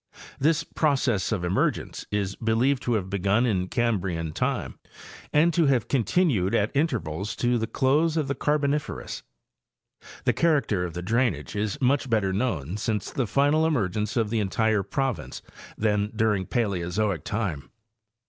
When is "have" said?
2.95-3.07, 5.67-5.87